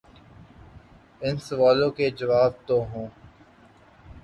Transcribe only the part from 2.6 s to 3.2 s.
تو ہوں۔